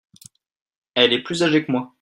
[0.95, 1.89] Elle est plus agée que moi.